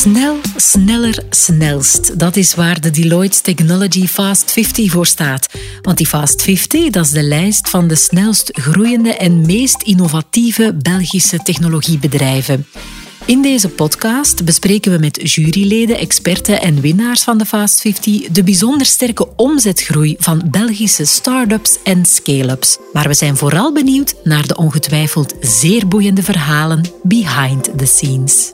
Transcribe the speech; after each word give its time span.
Snel, 0.00 0.36
sneller, 0.56 1.24
snelst. 1.30 2.18
Dat 2.18 2.36
is 2.36 2.54
waar 2.54 2.80
de 2.80 2.90
Deloitte 2.90 3.40
Technology 3.40 4.06
Fast 4.06 4.52
50 4.52 4.90
voor 4.90 5.06
staat. 5.06 5.46
Want 5.82 5.96
die 5.96 6.06
Fast 6.06 6.42
50 6.42 6.90
dat 6.90 7.04
is 7.04 7.10
de 7.10 7.22
lijst 7.22 7.68
van 7.68 7.88
de 7.88 7.94
snelst 7.94 8.50
groeiende 8.52 9.14
en 9.14 9.46
meest 9.46 9.82
innovatieve 9.82 10.74
Belgische 10.82 11.38
technologiebedrijven. 11.38 12.66
In 13.24 13.42
deze 13.42 13.68
podcast 13.68 14.44
bespreken 14.44 14.92
we 14.92 14.98
met 14.98 15.32
juryleden, 15.32 15.98
experten 15.98 16.60
en 16.60 16.80
winnaars 16.80 17.22
van 17.22 17.38
de 17.38 17.46
Fast 17.46 17.80
50 17.80 18.28
de 18.28 18.42
bijzonder 18.42 18.86
sterke 18.86 19.28
omzetgroei 19.36 20.16
van 20.18 20.42
Belgische 20.50 21.04
start-ups 21.04 21.78
en 21.84 22.04
scale-ups. 22.04 22.78
Maar 22.92 23.08
we 23.08 23.14
zijn 23.14 23.36
vooral 23.36 23.72
benieuwd 23.72 24.14
naar 24.24 24.46
de 24.46 24.56
ongetwijfeld 24.56 25.34
zeer 25.40 25.88
boeiende 25.88 26.22
verhalen 26.22 26.84
behind 27.02 27.78
the 27.78 27.86
scenes. 27.86 28.52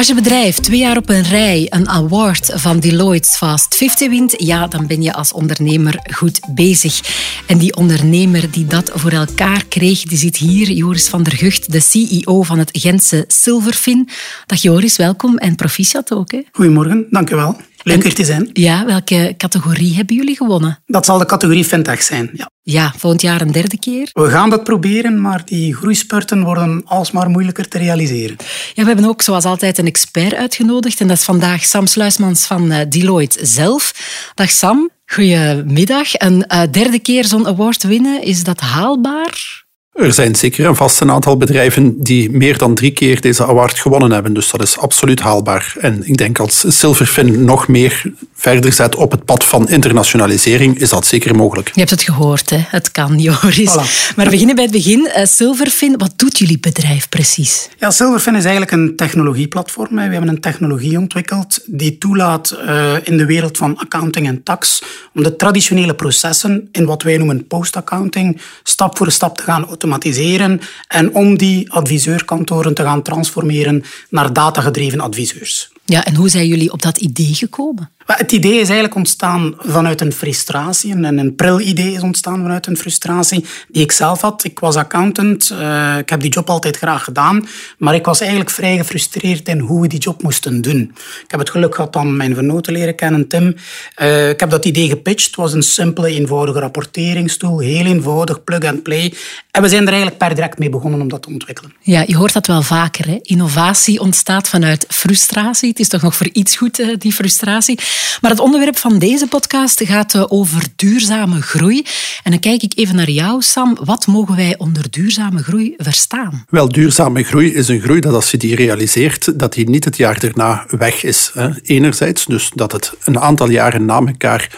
Als 0.00 0.08
je 0.08 0.14
bedrijf 0.14 0.56
twee 0.56 0.78
jaar 0.78 0.96
op 0.96 1.08
een 1.08 1.22
rij 1.22 1.66
een 1.70 1.88
award 1.88 2.52
van 2.54 2.80
Deloitte's 2.80 3.36
Fast 3.36 3.76
50 3.76 4.08
wint, 4.08 4.34
ja, 4.36 4.66
dan 4.66 4.86
ben 4.86 5.02
je 5.02 5.12
als 5.12 5.32
ondernemer 5.32 5.98
goed 6.12 6.40
bezig. 6.54 7.00
En 7.46 7.58
die 7.58 7.76
ondernemer 7.76 8.50
die 8.50 8.66
dat 8.66 8.90
voor 8.94 9.10
elkaar 9.10 9.64
kreeg, 9.68 10.02
die 10.02 10.18
zit 10.18 10.36
hier, 10.36 10.70
Joris 10.70 11.08
van 11.08 11.22
der 11.22 11.36
Gucht, 11.36 11.72
de 11.72 11.80
CEO 11.80 12.42
van 12.42 12.58
het 12.58 12.70
Gentse 12.72 13.24
Silverfin. 13.26 14.08
Dag 14.46 14.62
Joris, 14.62 14.96
welkom 14.96 15.38
en 15.38 15.54
proficiat 15.54 16.12
ook. 16.12 16.32
Hè? 16.32 16.40
Goedemorgen, 16.52 17.06
dank 17.10 17.30
u 17.30 17.34
wel. 17.34 17.56
Leuk 17.82 18.04
er 18.04 18.14
te 18.14 18.24
zijn. 18.24 18.50
Ja, 18.52 18.84
welke 18.84 19.34
categorie 19.36 19.94
hebben 19.94 20.16
jullie 20.16 20.36
gewonnen? 20.36 20.82
Dat 20.86 21.04
zal 21.04 21.18
de 21.18 21.26
categorie 21.26 21.64
fintech 21.64 22.02
zijn, 22.02 22.30
ja. 22.32 22.50
Ja, 22.62 22.92
volgend 22.96 23.22
jaar 23.22 23.40
een 23.40 23.52
derde 23.52 23.78
keer. 23.78 24.10
We 24.12 24.30
gaan 24.30 24.50
dat 24.50 24.64
proberen, 24.64 25.20
maar 25.20 25.42
die 25.44 25.74
groeispurten 25.74 26.42
worden 26.42 26.82
alsmaar 26.84 27.30
moeilijker 27.30 27.68
te 27.68 27.78
realiseren. 27.78 28.36
Ja, 28.74 28.82
we 28.82 28.88
hebben 28.88 29.08
ook 29.08 29.22
zoals 29.22 29.44
altijd 29.44 29.78
een 29.78 29.86
expert 29.86 30.34
uitgenodigd 30.34 31.00
en 31.00 31.08
dat 31.08 31.16
is 31.16 31.24
vandaag 31.24 31.64
Sam 31.64 31.86
Sluismans 31.86 32.46
van 32.46 32.70
eh, 32.70 32.86
Deloitte 32.88 33.46
zelf. 33.46 33.92
Dag 34.34 34.50
Sam, 34.50 34.90
goedemiddag. 35.06 36.08
Een 36.12 36.44
uh, 36.48 36.62
derde 36.70 36.98
keer 36.98 37.24
zo'n 37.24 37.46
award 37.46 37.82
winnen, 37.82 38.22
is 38.22 38.44
dat 38.44 38.60
haalbaar? 38.60 39.59
Er 39.92 40.12
zijn 40.12 40.34
zeker 40.34 40.66
een 40.66 40.76
vast 40.76 41.00
een 41.00 41.10
aantal 41.10 41.36
bedrijven 41.36 42.02
die 42.02 42.30
meer 42.30 42.58
dan 42.58 42.74
drie 42.74 42.90
keer 42.90 43.20
deze 43.20 43.46
award 43.46 43.78
gewonnen 43.78 44.10
hebben. 44.10 44.32
Dus 44.34 44.50
dat 44.50 44.62
is 44.62 44.78
absoluut 44.78 45.20
haalbaar. 45.20 45.74
En 45.78 46.02
ik 46.08 46.16
denk 46.16 46.38
als 46.38 46.64
Silverfin 46.78 47.44
nog 47.44 47.68
meer 47.68 48.12
verder 48.34 48.72
zet 48.72 48.94
op 48.94 49.10
het 49.10 49.24
pad 49.24 49.44
van 49.44 49.68
internationalisering, 49.68 50.78
is 50.78 50.88
dat 50.88 51.06
zeker 51.06 51.36
mogelijk. 51.36 51.70
Je 51.74 51.78
hebt 51.78 51.90
het 51.90 52.02
gehoord, 52.02 52.50
hè? 52.50 52.58
het 52.66 52.90
kan, 52.90 53.18
Joris. 53.28 53.74
Maar 53.74 54.24
we 54.24 54.30
beginnen 54.30 54.54
bij 54.54 54.64
het 54.64 54.72
begin. 54.72 55.10
Uh, 55.16 55.24
Silverfin, 55.24 55.98
wat 55.98 56.12
doet 56.16 56.38
jullie 56.38 56.60
bedrijf 56.60 57.08
precies? 57.08 57.68
Ja, 57.78 57.90
Silverfin 57.90 58.34
is 58.34 58.42
eigenlijk 58.42 58.72
een 58.72 58.96
technologieplatform. 58.96 59.94
We 59.94 60.00
hebben 60.00 60.28
een 60.28 60.40
technologie 60.40 60.98
ontwikkeld 60.98 61.60
die 61.66 61.98
toelaat 61.98 62.58
uh, 62.66 62.92
in 63.02 63.16
de 63.16 63.26
wereld 63.26 63.56
van 63.56 63.78
accounting 63.78 64.26
en 64.26 64.42
tax 64.42 64.82
om 65.14 65.22
de 65.22 65.36
traditionele 65.36 65.94
processen 65.94 66.68
in 66.72 66.84
wat 66.84 67.02
wij 67.02 67.16
noemen 67.16 67.46
post-accounting 67.46 68.40
stap 68.62 68.96
voor 68.96 69.10
stap 69.10 69.36
te 69.36 69.42
gaan 69.42 69.68
automatiseren 69.80 70.60
en 70.88 71.14
om 71.14 71.36
die 71.36 71.72
adviseurkantoren 71.72 72.74
te 72.74 72.82
gaan 72.82 73.02
transformeren 73.02 73.82
naar 74.08 74.32
datagedreven 74.32 75.00
adviseurs. 75.00 75.70
Ja, 75.84 76.04
en 76.04 76.14
hoe 76.14 76.28
zijn 76.28 76.46
jullie 76.46 76.72
op 76.72 76.82
dat 76.82 76.98
idee 76.98 77.34
gekomen? 77.34 77.90
Het 78.16 78.32
idee 78.32 78.52
is 78.52 78.66
eigenlijk 78.66 78.94
ontstaan 78.94 79.54
vanuit 79.58 80.00
een 80.00 80.12
frustratie. 80.12 80.92
En 80.92 81.18
een 81.18 81.34
pril 81.34 81.60
idee 81.60 81.92
is 81.92 82.00
ontstaan 82.00 82.42
vanuit 82.42 82.66
een 82.66 82.76
frustratie 82.76 83.44
die 83.68 83.82
ik 83.82 83.92
zelf 83.92 84.20
had. 84.20 84.44
Ik 84.44 84.58
was 84.58 84.76
accountant. 84.76 85.50
Uh, 85.52 85.98
ik 85.98 86.10
heb 86.10 86.20
die 86.20 86.30
job 86.30 86.50
altijd 86.50 86.76
graag 86.76 87.04
gedaan. 87.04 87.46
Maar 87.78 87.94
ik 87.94 88.04
was 88.04 88.20
eigenlijk 88.20 88.50
vrij 88.50 88.76
gefrustreerd 88.76 89.48
in 89.48 89.58
hoe 89.58 89.80
we 89.80 89.88
die 89.88 89.98
job 89.98 90.22
moesten 90.22 90.62
doen. 90.62 90.94
Ik 91.24 91.30
heb 91.30 91.40
het 91.40 91.50
geluk 91.50 91.74
gehad 91.74 91.96
om 91.96 92.16
mijn 92.16 92.34
vernoten 92.34 92.72
leren 92.72 92.94
kennen, 92.94 93.28
Tim. 93.28 93.54
Uh, 94.02 94.28
ik 94.28 94.40
heb 94.40 94.50
dat 94.50 94.64
idee 94.64 94.88
gepitcht. 94.88 95.26
Het 95.26 95.36
was 95.36 95.52
een 95.52 95.62
simpele, 95.62 96.08
eenvoudige 96.08 96.58
rapporteringstoel. 96.58 97.58
Heel 97.58 97.84
eenvoudig, 97.86 98.44
plug 98.44 98.64
and 98.64 98.82
play. 98.82 99.14
En 99.50 99.62
we 99.62 99.68
zijn 99.68 99.82
er 99.82 99.88
eigenlijk 99.88 100.18
per 100.18 100.34
direct 100.34 100.58
mee 100.58 100.68
begonnen 100.68 101.00
om 101.00 101.08
dat 101.08 101.22
te 101.22 101.28
ontwikkelen. 101.28 101.74
Ja, 101.80 102.04
je 102.06 102.16
hoort 102.16 102.32
dat 102.32 102.46
wel 102.46 102.62
vaker. 102.62 103.06
Hè? 103.06 103.18
Innovatie 103.22 104.00
ontstaat 104.00 104.48
vanuit 104.48 104.84
frustratie. 104.88 105.68
Het 105.68 105.78
is 105.78 105.88
toch 105.88 106.02
nog 106.02 106.14
voor 106.16 106.28
iets 106.32 106.56
goed, 106.56 107.00
die 107.00 107.12
frustratie. 107.12 107.78
Maar 108.20 108.30
het 108.30 108.40
onderwerp 108.40 108.76
van 108.76 108.98
deze 108.98 109.26
podcast 109.26 109.82
gaat 109.84 110.14
eh, 110.14 110.24
over 110.28 110.62
duurzame 110.76 111.42
groei. 111.42 111.86
En 112.22 112.30
dan 112.30 112.40
kijk 112.40 112.62
ik 112.62 112.72
even 112.76 112.96
naar 112.96 113.10
jou, 113.10 113.42
Sam. 113.42 113.78
Wat 113.84 114.06
mogen 114.06 114.36
wij 114.36 114.54
onder 114.58 114.90
duurzame 114.90 115.42
groei 115.42 115.74
verstaan? 115.76 116.44
Wel, 116.48 116.68
duurzame 116.68 117.22
groei 117.22 117.54
is 117.54 117.68
een 117.68 117.80
groei 117.80 118.00
dat 118.00 118.14
als 118.14 118.30
je 118.30 118.36
die 118.36 118.54
realiseert, 118.54 119.38
dat 119.38 119.52
die 119.52 119.68
niet 119.68 119.84
het 119.84 119.96
jaar 119.96 120.20
daarna 120.20 120.64
weg 120.68 121.02
is. 121.02 121.32
Enerzijds, 121.62 122.24
dus 122.24 122.50
dat 122.54 122.72
het 122.72 122.92
een 123.04 123.18
aantal 123.18 123.50
jaren 123.50 123.84
na 123.84 123.98
elkaar 124.06 124.48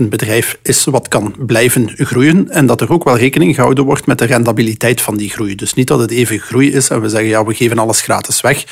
een 0.00 0.08
bedrijf 0.08 0.58
is 0.62 0.84
wat 0.84 1.08
kan 1.08 1.34
blijven 1.38 1.90
groeien 1.96 2.50
en 2.50 2.66
dat 2.66 2.80
er 2.80 2.92
ook 2.92 3.04
wel 3.04 3.18
rekening 3.18 3.54
gehouden 3.54 3.84
wordt 3.84 4.06
met 4.06 4.18
de 4.18 4.24
rendabiliteit 4.24 5.00
van 5.00 5.16
die 5.16 5.30
groei. 5.30 5.54
Dus 5.54 5.74
niet 5.74 5.86
dat 5.86 5.98
het 5.98 6.10
even 6.10 6.38
groei 6.38 6.72
is 6.72 6.88
en 6.88 7.00
we 7.00 7.08
zeggen 7.08 7.28
ja, 7.28 7.44
we 7.44 7.54
geven 7.54 7.78
alles 7.78 8.00
gratis 8.00 8.40
weg. 8.40 8.64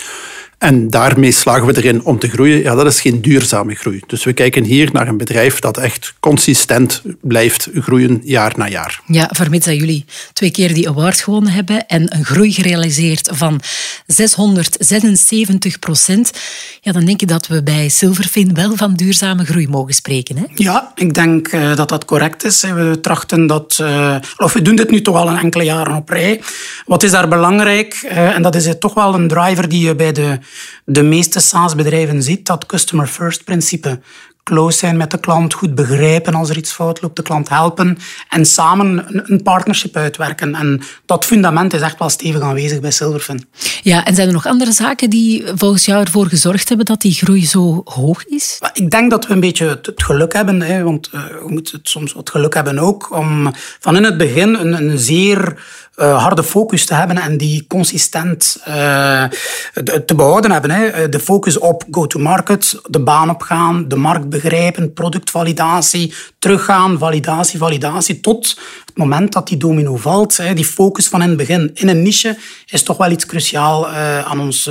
En 0.58 0.91
daarmee 0.91 1.32
slagen 1.32 1.66
we 1.66 1.76
erin 1.76 2.04
om 2.04 2.19
te 2.19 2.28
groeien. 2.28 2.62
Ja, 2.62 2.74
dat 2.74 2.86
is 2.86 3.00
geen 3.00 3.22
duurzame 3.22 3.74
groei. 3.74 4.02
Dus 4.06 4.24
we 4.24 4.32
kijken 4.32 4.64
hier 4.64 4.88
naar 4.92 5.08
een 5.08 5.16
bedrijf 5.16 5.58
dat 5.58 5.76
echt 5.76 6.14
consistent 6.20 7.02
blijft 7.20 7.69
groeien 7.74 8.20
jaar 8.24 8.52
na 8.56 8.69
jaar. 8.69 9.00
Ja, 9.06 9.30
vermits 9.32 9.66
dat 9.66 9.76
jullie 9.76 10.04
twee 10.32 10.50
keer 10.50 10.74
die 10.74 10.88
award 10.88 11.20
gewonnen 11.20 11.52
hebben 11.52 11.86
en 11.86 12.16
een 12.16 12.24
groei 12.24 12.52
gerealiseerd 12.52 13.30
van 13.32 13.60
676 14.06 15.78
procent, 15.78 16.30
ja, 16.80 16.92
dan 16.92 17.04
denk 17.04 17.22
ik 17.22 17.28
dat 17.28 17.46
we 17.46 17.62
bij 17.62 17.88
Silverfin 17.88 18.54
wel 18.54 18.76
van 18.76 18.94
duurzame 18.94 19.44
groei 19.44 19.69
mogen 19.69 19.94
spreken. 19.94 20.36
Hè? 20.36 20.44
Ja, 20.54 20.92
ik 20.94 21.14
denk 21.14 21.52
uh, 21.52 21.76
dat 21.76 21.88
dat 21.88 22.04
correct 22.04 22.44
is. 22.44 22.60
We 22.60 22.98
trachten 23.00 23.46
dat, 23.46 23.78
uh, 23.80 24.16
of 24.36 24.52
we 24.52 24.62
doen 24.62 24.76
dit 24.76 24.90
nu 24.90 25.02
toch 25.02 25.16
al 25.16 25.28
een 25.28 25.38
enkele 25.38 25.64
jaren 25.64 25.96
op 25.96 26.08
rij. 26.08 26.40
Wat 26.86 27.02
is 27.02 27.10
daar 27.10 27.28
belangrijk? 27.28 28.00
Uh, 28.04 28.34
en 28.36 28.42
dat 28.42 28.54
is 28.54 28.69
toch 28.78 28.94
wel 28.94 29.14
een 29.14 29.28
driver 29.28 29.69
die 29.69 29.86
je 29.86 29.94
bij 29.94 30.12
de 30.12 30.38
de 30.84 31.03
meeste 31.03 31.41
SaaS-bedrijven 31.41 32.22
ziet, 32.22 32.47
dat 32.47 32.66
customer 32.66 33.06
first 33.06 33.44
principe 33.44 34.00
close 34.48 34.78
zijn 34.78 34.97
met 34.97 35.10
de 35.10 35.20
klant, 35.20 35.54
goed 35.54 35.75
begrijpen 35.75 36.34
als 36.34 36.48
er 36.50 36.56
iets 36.56 36.72
fout 36.72 37.03
loopt, 37.03 37.16
de 37.16 37.22
klant 37.22 37.48
helpen 37.48 37.98
en 38.28 38.44
samen 38.47 39.04
een 39.31 39.42
partnership 39.42 39.97
uitwerken. 39.97 40.54
En 40.54 40.81
dat 41.06 41.25
fundament 41.25 41.72
is 41.75 41.81
echt 41.81 41.98
wel 41.98 42.08
stevig 42.08 42.41
aanwezig 42.41 42.81
bij 42.81 42.91
Silverfin. 42.91 43.44
Ja, 43.82 44.04
en 44.04 44.14
zijn 44.14 44.26
er 44.26 44.32
nog 44.32 44.47
andere 44.47 44.72
zaken 44.72 45.10
die 45.10 45.44
volgens 45.54 45.84
jou 45.84 46.04
ervoor 46.04 46.26
gezorgd 46.26 46.69
hebben 46.69 46.87
dat 46.87 47.00
die 47.00 47.12
groei 47.12 47.47
zo 47.47 47.81
hoog 47.84 48.25
is? 48.26 48.58
Ik 48.72 48.91
denk 48.91 49.10
dat 49.10 49.26
we 49.26 49.32
een 49.32 49.41
beetje 49.41 49.66
het 49.66 49.92
geluk 49.94 50.32
hebben, 50.32 50.62
hè, 50.62 50.82
want 50.82 51.08
eh, 51.12 51.25
we 51.25 51.48
moeten 51.48 51.81
soms 51.82 52.12
wat 52.12 52.31
geluk 52.31 52.54
hebben 52.54 52.78
ook, 52.78 53.16
om 53.16 53.53
van 53.81 53.97
in 53.97 54.04
het 54.04 54.16
begin 54.16 54.54
een, 54.54 54.72
een 54.72 54.98
zeer 54.98 55.62
uh, 55.98 56.22
harde 56.22 56.42
focus 56.42 56.86
te 56.86 56.94
hebben 56.94 57.19
en 57.19 57.36
die 57.36 57.66
consistent 57.66 58.56
uh, 58.69 59.25
te 60.06 60.14
behouden 60.16 60.50
hebben. 60.50 60.70
Hè. 60.70 61.09
De 61.09 61.20
focus 61.20 61.59
op 61.59 61.84
go-to-market, 61.91 62.81
de 62.88 63.00
baan 63.00 63.31
opgaan, 63.31 63.88
de 63.88 63.97
markt 63.97 64.28
begrijpen, 64.28 64.92
productvalidatie, 64.92 66.14
teruggaan, 66.38 66.98
validatie, 66.98 67.58
validatie, 67.58 68.20
tot 68.20 68.58
moment 68.98 69.32
dat 69.32 69.48
die 69.48 69.56
domino 69.56 69.97
valt. 69.97 70.41
Die 70.54 70.64
focus 70.64 71.09
van 71.09 71.22
in 71.22 71.28
het 71.28 71.36
begin 71.36 71.70
in 71.75 71.88
een 71.88 72.03
niche 72.03 72.36
is 72.66 72.82
toch 72.82 72.97
wel 72.97 73.10
iets 73.10 73.26
cruciaal 73.26 73.88
uh, 73.88 74.19
aan 74.19 74.41
ons 74.41 74.70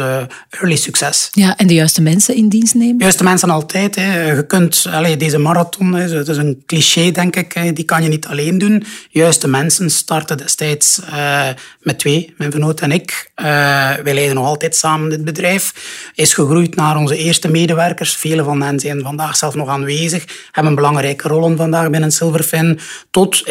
early 0.49 0.75
succes. 0.75 1.29
Ja, 1.31 1.57
en 1.57 1.67
de 1.67 1.73
juiste 1.73 2.01
mensen 2.01 2.35
in 2.35 2.49
dienst 2.49 2.73
nemen? 2.73 2.97
De 2.97 3.03
juiste 3.03 3.23
mensen 3.23 3.49
altijd. 3.49 3.95
Je 3.95 4.43
kunt, 4.47 4.85
allez, 4.91 5.17
deze 5.17 5.37
marathon, 5.37 5.91
dat 5.91 6.27
is 6.27 6.37
een 6.37 6.63
cliché 6.65 7.11
denk 7.11 7.35
ik, 7.35 7.75
die 7.75 7.85
kan 7.85 8.03
je 8.03 8.09
niet 8.09 8.27
alleen 8.27 8.57
doen. 8.57 8.83
Juiste 9.09 9.47
mensen 9.47 9.89
starten 9.89 10.37
destijds 10.37 10.99
uh, 11.09 11.47
met 11.81 11.99
twee, 11.99 12.33
mijn 12.37 12.51
vernoot 12.51 12.79
en 12.79 12.91
ik. 12.91 13.31
Wij 13.35 14.13
leiden 14.13 14.35
nog 14.35 14.45
altijd 14.45 14.75
samen 14.75 15.09
dit 15.09 15.23
bedrijf. 15.23 15.73
Is 16.15 16.33
gegroeid 16.33 16.75
naar 16.75 16.97
onze 16.97 17.17
eerste 17.17 17.47
medewerkers. 17.47 18.15
Vele 18.15 18.43
van 18.43 18.61
hen 18.61 18.79
zijn 18.79 19.01
vandaag 19.01 19.37
zelf 19.37 19.55
nog 19.55 19.69
aanwezig. 19.69 20.25
Hebben 20.51 20.75
belangrijke 20.75 21.27
rollen 21.27 21.57
vandaag 21.57 21.89
binnen 21.89 22.11
Silverfin. 22.11 22.79
Tot 23.11 23.41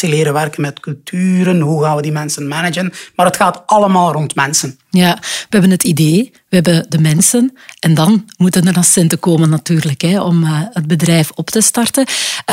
leren 0.00 0.32
werken 0.32 0.62
met 0.62 0.80
culturen. 0.80 1.60
Hoe 1.60 1.82
gaan 1.82 1.96
we 1.96 2.02
die 2.02 2.12
mensen 2.12 2.48
managen? 2.48 2.92
Maar 3.14 3.26
het 3.26 3.36
gaat 3.36 3.62
allemaal 3.66 4.12
rond 4.12 4.34
mensen. 4.34 4.78
Ja, 4.90 5.18
we 5.20 5.46
hebben 5.48 5.70
het 5.70 5.84
idee, 5.84 6.32
we 6.48 6.56
hebben 6.56 6.86
de 6.88 6.98
mensen 7.00 7.52
en 7.78 7.94
dan 7.94 8.24
moeten 8.36 8.66
er 8.74 8.84
centen 8.84 9.18
komen 9.18 9.50
natuurlijk 9.50 10.00
hè, 10.00 10.20
om 10.20 10.42
uh, 10.42 10.60
het 10.72 10.86
bedrijf 10.86 11.30
op 11.34 11.50
te 11.50 11.60
starten. 11.60 12.06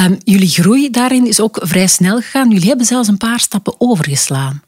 Um, 0.03 0.17
jullie 0.23 0.49
groei 0.49 0.89
daarin 0.89 1.27
is 1.27 1.39
ook 1.39 1.59
vrij 1.61 1.87
snel 1.87 2.21
gegaan. 2.21 2.49
Jullie 2.49 2.67
hebben 2.67 2.85
zelfs 2.85 3.07
een 3.07 3.17
paar 3.17 3.39
stappen 3.39 3.75
overgeslaan. 3.77 4.61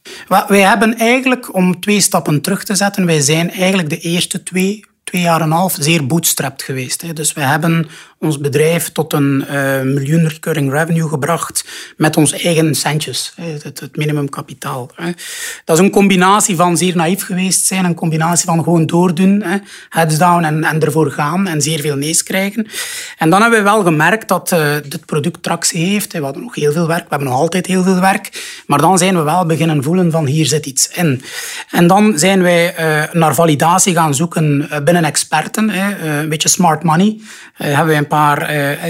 Wij 0.47 0.61
hebben 0.61 0.97
eigenlijk, 0.97 1.55
om 1.55 1.79
twee 1.79 2.01
stappen 2.01 2.41
terug 2.41 2.63
te 2.63 2.75
zetten, 2.75 3.05
wij 3.05 3.21
zijn 3.21 3.51
eigenlijk 3.51 3.89
de 3.89 3.99
eerste 3.99 4.43
twee 4.43 4.85
twee 5.03 5.21
jaar 5.21 5.41
en 5.41 5.45
een 5.45 5.51
half 5.51 5.75
zeer 5.79 6.07
bootstrapped 6.07 6.63
geweest. 6.63 7.15
Dus 7.15 7.33
we 7.33 7.41
hebben 7.41 7.87
ons 8.19 8.39
bedrijf 8.39 8.91
tot 8.91 9.13
een 9.13 9.45
uh, 9.51 9.81
miljoen 9.81 10.27
recurring 10.27 10.71
revenue 10.71 11.09
gebracht 11.09 11.65
met 11.97 12.17
onze 12.17 12.37
eigen 12.37 12.75
centjes, 12.75 13.33
het, 13.41 13.79
het 13.79 13.97
minimumkapitaal. 13.97 14.91
Dat 15.65 15.77
is 15.77 15.83
een 15.83 15.91
combinatie 15.91 16.55
van 16.55 16.77
zeer 16.77 16.95
naïef 16.95 17.23
geweest 17.25 17.65
zijn, 17.65 17.85
een 17.85 17.93
combinatie 17.93 18.45
van 18.45 18.63
gewoon 18.63 18.85
doordoen, 18.85 19.43
heads 19.89 20.17
down 20.17 20.43
en, 20.43 20.81
ervoor 20.81 21.11
gaan 21.11 21.47
en 21.47 21.61
zeer 21.61 21.79
veel 21.79 21.95
nees 21.95 22.23
krijgen. 22.23 22.67
En 23.17 23.29
dan 23.29 23.41
hebben 23.41 23.59
we 23.59 23.65
wel 23.65 23.83
gemerkt 23.83 24.27
dat 24.27 24.51
uh, 24.51 24.75
dit 24.87 25.05
product 25.05 25.43
tractie 25.43 25.85
heeft. 25.85 26.13
We 26.13 26.23
hadden 26.23 26.43
nog 26.43 26.55
heel 26.55 26.71
veel 26.71 26.87
werk, 26.87 27.03
we 27.03 27.09
hebben 27.09 27.27
nog 27.27 27.39
altijd 27.39 27.65
heel 27.65 27.83
veel 27.83 27.99
werk, 27.99 28.61
maar 28.67 28.79
dan 28.79 28.97
zijn 28.97 29.15
we 29.15 29.21
wel 29.21 29.45
beginnen 29.45 29.83
voelen 29.83 30.11
van 30.11 30.25
hier 30.25 30.45
zit 30.45 30.65
iets 30.65 30.89
in. 30.89 31.21
En 31.71 31.87
dan 31.87 32.19
zijn 32.19 32.41
wij 32.41 32.79
uh, 32.79 33.13
naar 33.13 33.35
validatie 33.35 33.93
gaan 33.93 34.15
zoeken 34.15 34.69
binnen 34.83 35.03
experten, 35.03 35.69
een 36.07 36.29
beetje 36.29 36.49
smart 36.49 36.83
money. 36.83 37.19
hebben 37.53 37.93
we 37.93 37.99
een 37.99 38.06
paar, 38.07 38.39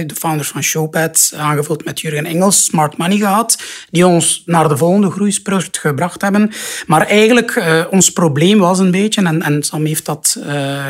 de 0.06 0.16
founders 0.16 0.48
van 0.48 0.64
Showpad, 0.64 1.34
aangevuld 1.38 1.86
met 1.86 2.00
Jurgen 2.00 2.25
Engels, 2.25 2.64
smart 2.64 2.98
money 2.98 3.18
gehad, 3.18 3.64
die 3.90 4.08
ons 4.08 4.44
naar 4.46 4.68
de 4.68 4.78
volgende 4.78 5.12
groeispurt 5.12 5.78
gebracht 5.78 6.22
hebben. 6.22 6.52
Maar 6.86 7.08
eigenlijk, 7.08 7.56
uh, 7.56 7.84
ons 7.90 8.12
probleem 8.12 8.60
was 8.60 8.80
een 8.80 8.92
beetje, 8.92 9.24
en, 9.24 9.42
en 9.42 9.64
Sam 9.64 9.86
heeft 9.86 10.06
dat 10.06 10.40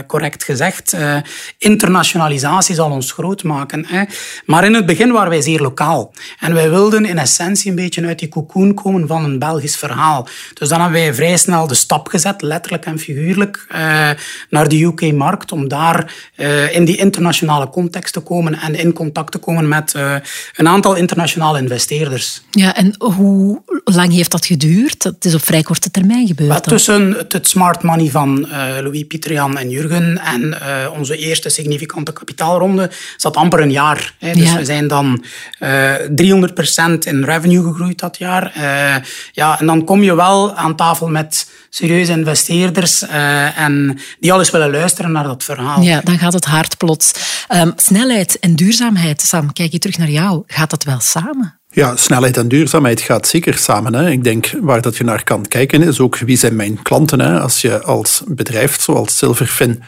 correct 0.08 0.44
gezegd, 0.44 0.96
internationalisatie 1.58 2.76
zal 2.76 2.92
ons 2.92 3.12
groot 3.12 3.44
maken. 3.44 3.86
Hè. 3.86 4.04
Maar 4.46 4.66
in 4.66 4.74
het 4.74 4.86
begin 4.86 5.12
waren 5.12 5.30
wij 5.30 5.42
zeer 5.42 5.62
lokaal. 5.62 6.14
En 6.40 6.54
wij 6.54 6.70
wilden 6.70 7.06
in 7.06 7.18
essentie 7.18 7.70
een 7.70 7.76
beetje 7.76 8.06
uit 8.06 8.20
die 8.20 8.30
cocoon 8.30 8.74
komen 8.74 9.08
van 9.08 9.24
een 9.24 9.40
Belgisch 9.40 9.78
verhaal. 9.78 10.28
Dus 10.54 10.70
dan 10.70 10.82
hebben 10.82 11.00
wij 11.00 11.14
vrij 11.14 11.38
snel 11.38 11.68
de 11.68 11.76
stap 11.76 12.08
gezet, 12.08 12.42
letterlijk 12.42 12.86
en 12.86 13.00
figuurlijk, 13.00 13.66
naar 14.50 14.68
de 14.68 14.84
UK-markt, 14.84 15.52
om 15.52 15.68
daar 15.68 16.14
in 16.72 16.86
die 16.86 16.98
internationale 16.98 17.70
context 17.70 18.17
te 18.18 18.24
komen 18.24 18.60
en 18.60 18.76
in 18.76 18.94
contact 18.94 19.32
te 19.32 19.38
komen 19.38 19.68
met 19.68 19.94
een 20.56 20.68
aantal 20.68 20.96
internationale 20.96 21.60
investeerders. 21.60 22.42
Ja, 22.52 22.76
en 22.76 22.96
hoe 22.98 23.62
lang 23.84 24.14
heeft 24.14 24.32
dat 24.32 24.46
geduurd? 24.46 25.04
Het 25.04 25.26
is 25.26 25.34
op 25.34 25.44
vrij 25.44 25.64
korte 25.64 25.92
termijn 25.92 26.28
gebeurd. 26.28 26.64
tussen 26.64 27.26
het 27.28 27.48
smart 27.48 27.84
money 27.84 28.10
van 28.10 28.40
uh, 28.40 28.52
Louis 28.82 29.04
Pietrian 29.08 29.58
en 29.58 29.70
Jurgen 29.70 30.18
en 30.18 30.42
uh, 30.42 30.92
onze 30.98 31.18
eerste 31.18 31.50
significante 31.50 32.14
kapitaalronde 32.14 32.90
zat 33.18 33.36
amper 33.36 33.60
een 33.60 33.72
jaar. 33.72 34.16
Hè. 34.20 34.34
Dus 34.34 34.54
we 34.54 34.66
zijn 34.66 34.88
dan 34.88 35.24
uh, 35.60 35.94
eh, 35.94 36.10
300% 36.96 36.98
in 37.00 37.24
revenue 37.24 37.64
gegroeid 37.64 38.00
dat 38.00 38.18
jaar. 38.18 38.52
ja, 39.32 39.60
en 39.60 39.66
dan 39.66 39.84
kom 39.84 40.04
je 40.04 40.16
wel 40.16 40.56
aan 40.56 40.76
tafel 40.76 41.08
met 41.08 41.50
serieuze 41.78 42.12
investeerders 42.12 43.02
en 43.56 44.00
die 44.20 44.34
alles 44.34 44.52
willen 44.52 44.72
luisteren 44.72 45.12
naar 45.12 45.24
dat 45.24 45.44
verhaal. 45.44 45.82
Ja, 45.82 46.02
dan 46.04 46.20
gaat 46.20 46.34
het 46.34 46.46
hard 46.46 46.78
plots. 46.78 47.12
Um, 47.56 47.74
snelheid 47.76 48.40
en 48.40 48.56
duurzaamheid, 48.56 49.22
Sam, 49.22 49.54
kijk 49.54 49.72
je 49.72 49.80
terug 49.80 49.98
naar 49.98 50.10
jou. 50.10 50.44
Gaat 50.48 50.70
dat 50.70 50.84
wel 50.84 51.00
samen? 51.00 51.60
Ja, 51.72 51.96
snelheid 51.96 52.38
en 52.38 52.48
duurzaamheid 52.48 53.02
gaat 53.02 53.28
zeker 53.28 53.58
samen. 53.58 53.94
Hè. 53.94 54.10
Ik 54.10 54.24
denk 54.24 54.52
waar 54.62 54.82
dat 54.82 54.98
je 54.98 55.04
naar 55.04 55.24
kan 55.24 55.48
kijken 55.48 55.82
is 55.82 56.00
ook 56.00 56.18
wie 56.18 56.38
zijn 56.38 56.56
mijn 56.56 56.82
klanten. 56.82 57.20
Hè. 57.20 57.40
Als 57.40 57.62
je 57.62 57.84
als 57.84 58.22
bedrijf 58.28 58.82
zoals 58.82 59.18
Silverfin 59.18 59.84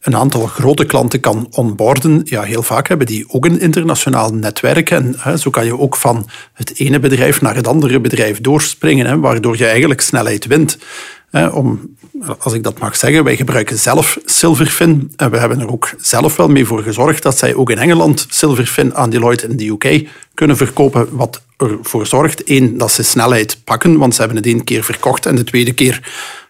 een 0.00 0.16
aantal 0.16 0.46
grote 0.46 0.84
klanten 0.84 1.20
kan 1.20 1.46
onboarden, 1.50 2.20
ja, 2.24 2.42
heel 2.42 2.62
vaak 2.62 2.88
hebben 2.88 3.06
die 3.06 3.24
ook 3.28 3.44
een 3.44 3.60
internationaal 3.60 4.34
netwerk. 4.34 4.90
En 4.90 5.14
hè, 5.18 5.36
zo 5.36 5.50
kan 5.50 5.64
je 5.64 5.78
ook 5.78 5.96
van 5.96 6.28
het 6.52 6.78
ene 6.78 6.98
bedrijf 6.98 7.40
naar 7.40 7.56
het 7.56 7.66
andere 7.66 8.00
bedrijf 8.00 8.40
doorspringen, 8.40 9.06
hè, 9.06 9.18
waardoor 9.18 9.56
je 9.56 9.66
eigenlijk 9.66 10.00
snelheid 10.00 10.46
wint. 10.46 10.78
Om, 11.52 11.96
als 12.38 12.52
ik 12.52 12.62
dat 12.62 12.78
mag 12.78 12.96
zeggen, 12.96 13.24
wij 13.24 13.36
gebruiken 13.36 13.78
zelf 13.78 14.18
Silverfin 14.24 15.12
en 15.16 15.30
we 15.30 15.38
hebben 15.38 15.60
er 15.60 15.72
ook 15.72 15.90
zelf 15.98 16.36
wel 16.36 16.48
mee 16.48 16.66
voor 16.66 16.82
gezorgd 16.82 17.22
dat 17.22 17.38
zij 17.38 17.54
ook 17.54 17.70
in 17.70 17.78
Engeland 17.78 18.26
Silverfin 18.28 18.94
aan 18.94 19.10
Deloitte 19.10 19.48
in 19.48 19.56
de 19.56 19.68
UK 19.68 20.08
kunnen 20.34 20.56
verkopen, 20.56 21.08
wat 21.10 21.42
ervoor 21.56 22.06
zorgt, 22.06 22.44
één, 22.44 22.78
dat 22.78 22.92
ze 22.92 23.02
snelheid 23.02 23.58
pakken, 23.64 23.98
want 23.98 24.14
ze 24.14 24.20
hebben 24.20 24.38
het 24.38 24.46
één 24.46 24.64
keer 24.64 24.84
verkocht 24.84 25.26
en 25.26 25.34
de 25.34 25.44
tweede 25.44 25.72
keer 25.72 26.00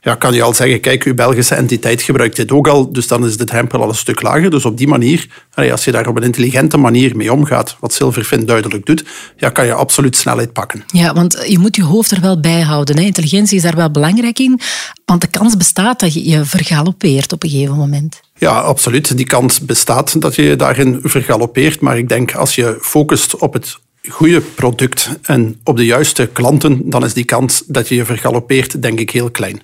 ja, 0.04 0.14
kan 0.14 0.34
je 0.34 0.42
al 0.42 0.54
zeggen, 0.54 0.80
kijk, 0.80 1.02
uw 1.02 1.14
Belgische 1.14 1.54
entiteit 1.54 2.02
gebruikt 2.02 2.36
dit 2.36 2.52
ook 2.52 2.68
al, 2.68 2.92
dus 2.92 3.06
dan 3.06 3.26
is 3.26 3.36
de 3.36 3.44
drempel 3.44 3.82
al 3.82 3.88
een 3.88 3.94
stuk 3.94 4.22
lager. 4.22 4.50
Dus 4.50 4.64
op 4.64 4.78
die 4.78 4.88
manier, 4.88 5.26
als 5.70 5.84
je 5.84 5.92
daar 5.92 6.08
op 6.08 6.16
een 6.16 6.22
intelligente 6.22 6.76
manier 6.76 7.16
mee 7.16 7.32
omgaat, 7.32 7.76
wat 7.80 7.92
Silverfin 7.92 8.46
duidelijk 8.46 8.86
doet, 8.86 9.04
ja, 9.36 9.48
kan 9.48 9.66
je 9.66 9.72
absoluut 9.72 10.16
snelheid 10.16 10.52
pakken. 10.52 10.84
Ja, 10.86 11.14
want 11.14 11.44
je 11.48 11.58
moet 11.58 11.76
je 11.76 11.82
hoofd 11.82 12.10
er 12.10 12.20
wel 12.20 12.40
bij 12.40 12.60
houden. 12.60 12.96
Hè. 12.96 13.02
Intelligentie 13.02 13.56
is 13.56 13.62
daar 13.62 13.76
wel 13.76 13.90
belangrijk 13.90 14.38
in, 14.38 14.60
want 15.04 15.20
de 15.20 15.26
kans 15.26 15.56
bestaat 15.56 16.00
dat 16.00 16.14
je 16.14 16.28
je 16.28 16.44
vergalopeert 16.44 17.32
op 17.32 17.42
een 17.42 17.50
gegeven 17.50 17.76
moment. 17.76 18.20
Ja, 18.36 18.60
absoluut. 18.60 19.16
Die 19.16 19.26
kans 19.26 19.60
bestaat 19.60 20.20
dat 20.20 20.34
je 20.34 20.42
je 20.42 20.56
daarin 20.56 21.00
vergalopeert. 21.02 21.80
Maar 21.80 21.98
ik 21.98 22.08
denk 22.08 22.34
als 22.34 22.54
je 22.54 22.78
focust 22.80 23.36
op 23.36 23.52
het 23.52 23.78
goede 24.08 24.40
product 24.40 25.10
en 25.22 25.60
op 25.64 25.76
de 25.76 25.84
juiste 25.84 26.28
klanten, 26.32 26.90
dan 26.90 27.04
is 27.04 27.12
die 27.12 27.24
kans 27.24 27.62
dat 27.66 27.88
je 27.88 27.94
je 27.94 28.04
vergalopeert, 28.04 28.82
denk 28.82 28.98
ik, 28.98 29.10
heel 29.10 29.30
klein. 29.30 29.60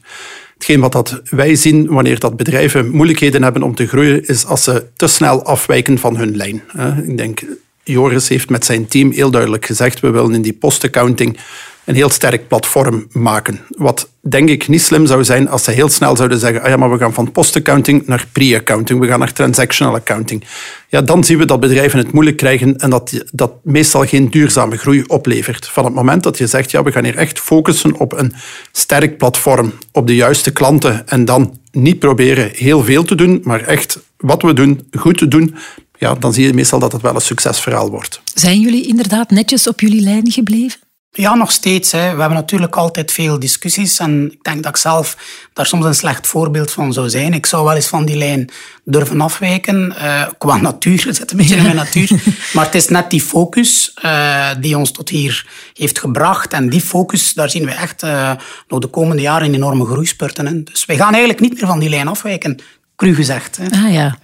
Hetgeen 0.54 0.80
wat 0.80 0.92
dat 0.92 1.20
wij 1.24 1.54
zien 1.54 1.86
wanneer 1.86 2.18
dat 2.18 2.36
bedrijven 2.36 2.90
moeilijkheden 2.90 3.42
hebben 3.42 3.62
om 3.62 3.74
te 3.74 3.86
groeien, 3.86 4.26
is 4.26 4.46
als 4.46 4.64
ze 4.64 4.86
te 4.96 5.06
snel 5.06 5.44
afwijken 5.44 5.98
van 5.98 6.16
hun 6.16 6.36
lijn. 6.36 6.62
Ik 7.06 7.16
denk, 7.16 7.40
Joris 7.82 8.28
heeft 8.28 8.50
met 8.50 8.64
zijn 8.64 8.86
team 8.86 9.10
heel 9.10 9.30
duidelijk 9.30 9.66
gezegd, 9.66 10.00
we 10.00 10.10
willen 10.10 10.34
in 10.34 10.42
die 10.42 10.52
post-accounting 10.52 11.38
een 11.84 11.94
heel 11.94 12.10
sterk 12.10 12.48
platform 12.48 13.06
maken. 13.12 13.60
Wat 13.68 14.10
denk 14.20 14.48
ik 14.48 14.68
niet 14.68 14.82
slim 14.82 15.06
zou 15.06 15.24
zijn 15.24 15.48
als 15.48 15.64
ze 15.64 15.70
heel 15.70 15.88
snel 15.88 16.16
zouden 16.16 16.38
zeggen, 16.38 16.62
ah 16.62 16.68
ja, 16.68 16.76
maar 16.76 16.90
we 16.90 16.98
gaan 16.98 17.14
van 17.14 17.32
post-accounting 17.32 18.06
naar 18.06 18.26
pre-accounting, 18.32 19.00
we 19.00 19.06
gaan 19.06 19.18
naar 19.18 19.32
transactional 19.32 19.94
accounting. 19.94 20.44
Ja, 20.88 21.02
dan 21.02 21.24
zien 21.24 21.38
we 21.38 21.44
dat 21.44 21.60
bedrijven 21.60 21.98
het 21.98 22.12
moeilijk 22.12 22.36
krijgen 22.36 22.76
en 22.76 22.90
dat 22.90 23.24
dat 23.32 23.52
meestal 23.62 24.06
geen 24.06 24.30
duurzame 24.30 24.76
groei 24.76 25.04
oplevert. 25.06 25.68
Van 25.68 25.84
het 25.84 25.94
moment 25.94 26.22
dat 26.22 26.38
je 26.38 26.46
zegt, 26.46 26.70
ja, 26.70 26.82
we 26.82 26.92
gaan 26.92 27.04
hier 27.04 27.16
echt 27.16 27.38
focussen 27.38 27.94
op 27.94 28.12
een 28.12 28.34
sterk 28.72 29.18
platform, 29.18 29.72
op 29.92 30.06
de 30.06 30.14
juiste 30.14 30.50
klanten 30.50 31.08
en 31.08 31.24
dan 31.24 31.58
niet 31.72 31.98
proberen 31.98 32.50
heel 32.52 32.84
veel 32.84 33.02
te 33.02 33.14
doen, 33.14 33.40
maar 33.44 33.60
echt 33.60 33.98
wat 34.16 34.42
we 34.42 34.52
doen, 34.52 34.88
goed 34.98 35.18
te 35.18 35.28
doen, 35.28 35.54
ja, 35.98 36.14
dan 36.14 36.32
zie 36.32 36.46
je 36.46 36.54
meestal 36.54 36.78
dat 36.78 36.92
het 36.92 37.02
wel 37.02 37.14
een 37.14 37.20
succesverhaal 37.20 37.90
wordt. 37.90 38.20
Zijn 38.34 38.60
jullie 38.60 38.86
inderdaad 38.86 39.30
netjes 39.30 39.68
op 39.68 39.80
jullie 39.80 40.00
lijn 40.00 40.30
gebleven? 40.30 40.78
Ja, 41.12 41.34
nog 41.34 41.52
steeds. 41.52 41.92
Hè. 41.92 42.00
We 42.14 42.20
hebben 42.20 42.38
natuurlijk 42.38 42.76
altijd 42.76 43.12
veel 43.12 43.38
discussies. 43.38 43.98
En 43.98 44.32
ik 44.32 44.42
denk 44.42 44.62
dat 44.62 44.72
ik 44.72 44.80
zelf 44.80 45.16
daar 45.52 45.66
soms 45.66 45.84
een 45.84 45.94
slecht 45.94 46.26
voorbeeld 46.26 46.70
van 46.70 46.92
zou 46.92 47.08
zijn. 47.08 47.34
Ik 47.34 47.46
zou 47.46 47.64
wel 47.64 47.74
eens 47.74 47.88
van 47.88 48.04
die 48.04 48.16
lijn 48.16 48.50
durven 48.84 49.20
afwijken. 49.20 49.94
Uh, 49.98 50.26
qua 50.38 50.56
natuur, 50.70 51.06
het 51.06 51.16
zit 51.16 51.30
een 51.30 51.36
beetje 51.36 51.56
in 51.56 51.62
mijn 51.62 51.76
natuur. 51.76 52.10
Maar 52.52 52.64
het 52.64 52.74
is 52.74 52.88
net 52.88 53.10
die 53.10 53.22
focus 53.22 53.94
uh, 54.04 54.50
die 54.60 54.78
ons 54.78 54.92
tot 54.92 55.08
hier 55.08 55.46
heeft 55.74 55.98
gebracht. 55.98 56.52
En 56.52 56.68
die 56.68 56.80
focus, 56.80 57.32
daar 57.34 57.50
zien 57.50 57.64
we 57.64 57.70
echt 57.70 58.02
uh, 58.02 58.32
nog 58.68 58.80
de 58.80 58.86
komende 58.86 59.22
jaren 59.22 59.54
enorme 59.54 59.84
groeispurten 59.84 60.46
in. 60.46 60.64
Dus 60.64 60.84
wij 60.84 60.96
gaan 60.96 61.12
eigenlijk 61.12 61.40
niet 61.40 61.54
meer 61.54 61.66
van 61.66 61.78
die 61.78 61.88
lijn 61.88 62.08
afwijken 62.08 62.58
cru 63.00 63.14
gezegd. 63.14 63.56
Hè. 63.56 63.66
Ah 63.70 63.92
ja. 63.92 64.18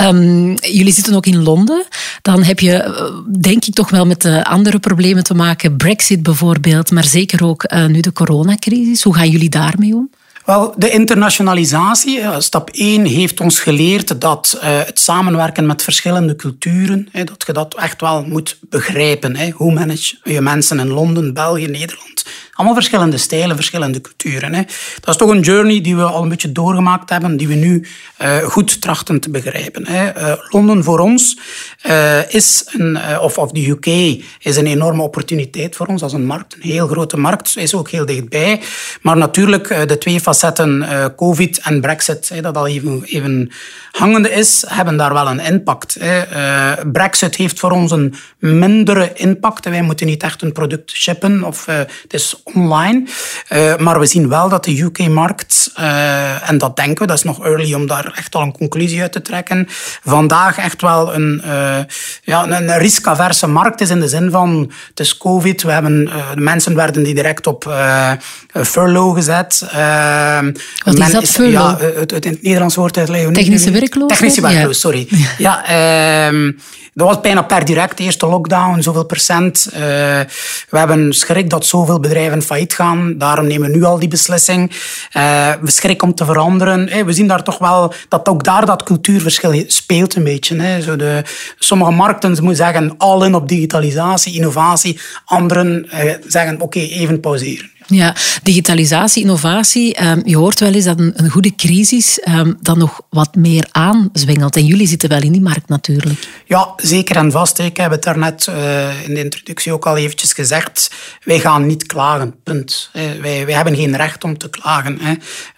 Um, 0.00 0.54
jullie 0.60 0.92
zitten 0.92 1.14
ook 1.14 1.26
in 1.26 1.42
Londen. 1.42 1.86
Dan 2.22 2.42
heb 2.42 2.60
je, 2.60 2.72
eh, 2.72 3.04
denk 3.40 3.64
ik, 3.64 3.74
toch 3.74 3.90
wel 3.90 4.06
met 4.06 4.22
de 4.22 4.44
andere 4.44 4.78
problemen 4.78 5.24
te 5.24 5.34
maken. 5.34 5.76
Brexit 5.76 6.22
bijvoorbeeld, 6.22 6.90
maar 6.90 7.04
zeker 7.04 7.44
ook 7.44 7.72
uh, 7.72 7.86
nu 7.86 8.00
de 8.00 8.12
coronacrisis. 8.12 9.02
Hoe 9.02 9.14
gaan 9.14 9.30
jullie 9.30 9.48
daarmee 9.48 9.94
om? 9.94 10.10
Wel, 10.44 10.74
de 10.76 10.90
internationalisatie, 10.90 12.20
eh, 12.20 12.38
stap 12.38 12.70
1, 12.72 13.04
heeft 13.04 13.40
ons 13.40 13.60
geleerd 13.60 14.20
dat 14.20 14.58
het 14.60 14.98
samenwerken 14.98 15.66
met 15.66 15.82
verschillende 15.82 16.36
culturen, 16.36 17.08
dat 17.12 17.44
je 17.46 17.52
dat 17.52 17.74
echt 17.74 18.00
wel 18.00 18.24
moet 18.24 18.58
begrijpen. 18.68 19.50
Hoe 19.50 19.72
manage 19.72 20.18
je 20.24 20.40
mensen 20.40 20.78
in 20.78 20.88
Londen, 20.88 21.34
België, 21.34 21.66
Nederland? 21.66 22.24
Allemaal 22.58 22.76
verschillende 22.76 23.16
stijlen, 23.16 23.56
verschillende 23.56 24.00
culturen. 24.00 24.54
Hè. 24.54 24.62
Dat 25.00 25.08
is 25.08 25.16
toch 25.16 25.30
een 25.30 25.40
journey 25.40 25.80
die 25.80 25.96
we 25.96 26.02
al 26.02 26.22
een 26.22 26.28
beetje 26.28 26.52
doorgemaakt 26.52 27.10
hebben, 27.10 27.36
die 27.36 27.48
we 27.48 27.54
nu 27.54 27.86
uh, 28.22 28.36
goed 28.36 28.80
trachten 28.80 29.20
te 29.20 29.30
begrijpen. 29.30 29.86
Hè. 29.86 30.16
Uh, 30.16 30.32
Londen 30.48 30.84
voor 30.84 30.98
ons 30.98 31.38
uh, 31.86 32.34
is, 32.34 32.64
een, 32.66 33.18
of, 33.20 33.38
of 33.38 33.50
de 33.50 33.68
UK, 33.68 33.86
is 34.38 34.56
een 34.56 34.66
enorme 34.66 35.02
opportuniteit 35.02 35.76
voor 35.76 35.86
ons 35.86 36.02
als 36.02 36.12
een 36.12 36.26
markt. 36.26 36.54
Een 36.54 36.70
heel 36.70 36.86
grote 36.86 37.18
markt, 37.18 37.56
is 37.56 37.74
ook 37.74 37.90
heel 37.90 38.06
dichtbij. 38.06 38.60
Maar 39.02 39.16
natuurlijk, 39.16 39.88
de 39.88 39.98
twee 39.98 40.20
facetten, 40.20 40.86
COVID 41.16 41.60
en 41.60 41.80
Brexit, 41.80 42.28
hè, 42.28 42.40
dat 42.40 42.56
al 42.56 42.66
even, 42.66 43.02
even 43.04 43.50
hangende 43.92 44.30
is, 44.30 44.64
hebben 44.66 44.96
daar 44.96 45.12
wel 45.12 45.28
een 45.28 45.40
impact. 45.40 45.96
Hè. 46.00 46.22
Brexit 46.86 47.36
heeft 47.36 47.58
voor 47.58 47.70
ons 47.70 47.90
een 47.90 48.14
mindere 48.38 49.12
impact. 49.14 49.68
Wij 49.68 49.82
moeten 49.82 50.06
niet 50.06 50.22
echt 50.22 50.42
een 50.42 50.52
product 50.52 50.90
shippen, 50.90 51.42
of 51.44 51.66
het 51.66 52.12
is 52.12 52.42
online. 52.54 53.02
Uh, 53.52 53.76
maar 53.76 54.00
we 54.00 54.06
zien 54.06 54.28
wel 54.28 54.48
dat 54.48 54.64
de 54.64 54.82
UK-markt, 54.82 55.72
uh, 55.78 56.50
en 56.50 56.58
dat 56.58 56.76
denken 56.76 57.02
we, 57.02 57.06
dat 57.06 57.16
is 57.16 57.22
nog 57.22 57.44
early 57.44 57.74
om 57.74 57.86
daar 57.86 58.12
echt 58.16 58.34
al 58.34 58.42
een 58.42 58.52
conclusie 58.52 59.00
uit 59.00 59.12
te 59.12 59.22
trekken, 59.22 59.68
vandaag 60.04 60.58
echt 60.58 60.82
wel 60.82 61.14
een, 61.14 61.42
uh, 61.44 61.78
ja, 62.22 62.50
een 62.50 62.78
riskaverse 62.78 63.46
markt 63.46 63.80
is 63.80 63.90
in 63.90 64.00
de 64.00 64.08
zin 64.08 64.30
van 64.30 64.72
het 64.88 65.00
is 65.00 65.16
COVID, 65.16 65.62
we 65.62 65.72
hebben, 65.72 66.04
de 66.34 66.40
mensen 66.40 66.74
werden 66.74 67.02
die 67.02 67.14
direct 67.14 67.46
op 67.46 67.74
furlough 68.52 69.14
gezet. 69.14 69.64
Wat 70.84 70.98
is 70.98 71.12
dat, 71.12 71.28
furlough? 71.28 71.80
Ja, 71.80 71.86
het, 72.00 72.10
het, 72.10 72.24
in 72.24 72.32
het 72.32 72.42
Nederlands 72.42 72.74
woord 72.74 72.96
uitleggen. 72.98 73.32
Technische 73.32 73.70
werkloosheid? 73.70 74.08
Technische 74.08 74.40
werkloosheid, 74.40 74.76
sorry. 74.76 75.08
Ja, 75.38 75.64
ehm, 75.66 76.52
dat 76.94 77.06
was 77.06 77.20
bijna 77.20 77.42
per 77.42 77.64
direct, 77.64 77.98
eerste 77.98 78.26
lockdown, 78.26 78.80
zoveel 78.80 79.04
procent. 79.04 79.68
We 80.68 80.78
hebben 80.78 81.12
schrik 81.12 81.50
dat 81.50 81.66
zoveel 81.66 82.00
bedrijven 82.00 82.37
failliet 82.42 82.74
gaan. 82.74 83.18
Daarom 83.18 83.46
nemen 83.46 83.70
we 83.70 83.76
nu 83.76 83.84
al 83.84 83.98
die 83.98 84.08
beslissing. 84.08 84.70
Uh, 84.70 85.52
we 85.60 85.70
schrikken 85.70 86.08
om 86.08 86.14
te 86.14 86.24
veranderen. 86.24 86.88
Hey, 86.88 87.04
we 87.04 87.12
zien 87.12 87.26
daar 87.26 87.42
toch 87.42 87.58
wel 87.58 87.92
dat 88.08 88.28
ook 88.28 88.44
daar 88.44 88.66
dat 88.66 88.82
cultuurverschil 88.82 89.64
speelt 89.66 90.14
een 90.14 90.24
beetje. 90.24 90.60
Hè. 90.60 90.82
Zo 90.82 90.96
de, 90.96 91.22
sommige 91.58 91.90
markten 91.90 92.30
moeten 92.30 92.56
zeggen 92.56 92.94
all 92.98 93.26
in 93.26 93.34
op 93.34 93.48
digitalisatie, 93.48 94.34
innovatie. 94.34 95.00
Anderen 95.24 95.88
uh, 95.94 96.12
zeggen 96.26 96.60
oké, 96.60 96.78
even 96.78 97.20
pauzeren. 97.20 97.70
Ja, 97.90 98.14
digitalisatie, 98.42 99.22
innovatie. 99.22 100.04
Um, 100.04 100.22
je 100.24 100.36
hoort 100.36 100.60
wel 100.60 100.72
eens 100.72 100.84
dat 100.84 100.98
een, 100.98 101.30
goede 101.30 101.54
crisis 101.54 102.20
um, 102.28 102.58
dan 102.60 102.78
nog 102.78 103.00
wat 103.10 103.34
meer 103.34 103.66
aanzwengelt. 103.70 104.56
En 104.56 104.64
jullie 104.64 104.86
zitten 104.86 105.08
wel 105.08 105.22
in 105.22 105.32
die 105.32 105.40
markt 105.40 105.68
natuurlijk. 105.68 106.28
Ja, 106.46 106.72
zeker 106.76 107.16
en 107.16 107.30
vast. 107.30 107.58
Ik 107.58 107.76
heb 107.76 107.90
het 107.90 108.02
daarnet 108.02 108.46
uh, 108.50 109.08
in 109.08 109.14
de 109.14 109.24
introductie 109.24 109.72
ook 109.72 109.86
al 109.86 109.96
eventjes 109.96 110.32
gezegd. 110.32 110.90
Wij 111.24 111.38
gaan 111.38 111.66
niet 111.66 111.86
klagen, 111.86 112.42
punt. 112.42 112.90
Wij, 112.92 113.46
wij 113.46 113.54
hebben 113.54 113.76
geen 113.76 113.96
recht 113.96 114.24
om 114.24 114.38
te 114.38 114.50
klagen. 114.50 114.98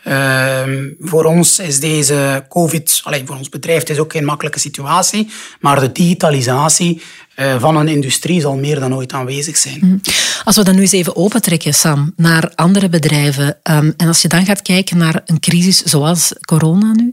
Uh, 0.04 0.62
voor 1.00 1.25
ons 1.25 1.58
is 1.58 1.80
deze 1.80 2.44
COVID, 2.49 3.02
voor 3.25 3.37
ons 3.37 3.49
bedrijf, 3.49 3.78
het 3.78 3.90
is 3.90 3.99
ook 3.99 4.12
geen 4.12 4.25
makkelijke 4.25 4.58
situatie. 4.58 5.30
Maar 5.60 5.80
de 5.80 5.92
digitalisatie 5.92 7.02
eh, 7.29 7.29
van 7.59 7.76
een 7.76 7.88
industrie 7.88 8.40
zal 8.40 8.56
meer 8.56 8.80
dan 8.80 8.94
ooit 8.94 9.12
aanwezig 9.12 9.56
zijn. 9.56 9.78
Mhm. 9.80 9.97
Als 10.44 10.56
we 10.56 10.64
dan 10.64 10.75
nu 10.75 10.80
eens 10.80 10.92
even 10.92 11.16
opentrekken, 11.16 11.75
Sam, 11.75 12.12
naar 12.16 12.52
andere 12.54 12.88
bedrijven. 12.88 13.47
Um, 13.47 13.94
en 13.97 14.06
als 14.06 14.23
je 14.23 14.28
dan 14.28 14.44
gaat 14.44 14.62
kijken 14.62 14.97
naar 14.97 15.23
een 15.26 15.40
crisis 15.40 15.82
zoals 15.82 16.32
corona 16.40 16.92
nu. 16.92 17.12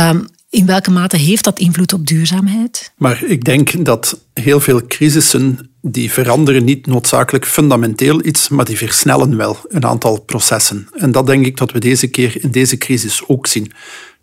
Um, 0.00 0.26
in 0.50 0.66
welke 0.66 0.90
mate 0.90 1.16
heeft 1.16 1.44
dat 1.44 1.58
invloed 1.58 1.92
op 1.92 2.06
duurzaamheid? 2.06 2.92
Maar 2.96 3.24
ik 3.24 3.44
denk 3.44 3.84
dat 3.84 4.18
heel 4.34 4.60
veel 4.60 4.86
crisissen 4.86 5.70
die 5.80 6.12
veranderen 6.12 6.64
niet 6.64 6.86
noodzakelijk 6.86 7.46
fundamenteel 7.46 8.26
iets, 8.26 8.48
maar 8.48 8.64
die 8.64 8.76
versnellen 8.76 9.36
wel 9.36 9.56
een 9.68 9.86
aantal 9.86 10.20
processen. 10.20 10.88
En 10.92 11.12
dat 11.12 11.26
denk 11.26 11.46
ik 11.46 11.56
dat 11.56 11.72
we 11.72 11.78
deze 11.78 12.06
keer 12.06 12.42
in 12.44 12.50
deze 12.50 12.78
crisis 12.78 13.22
ook 13.26 13.46
zien. 13.46 13.72